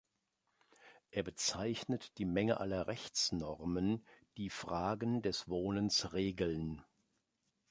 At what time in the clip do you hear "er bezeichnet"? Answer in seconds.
1.11-2.17